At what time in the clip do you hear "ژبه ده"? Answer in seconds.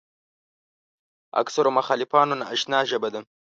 2.89-3.19